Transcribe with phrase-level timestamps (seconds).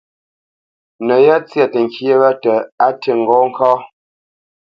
[1.05, 2.53] No yá tsya təŋkyé wa tə
[2.85, 3.71] á ti ŋgó ŋká.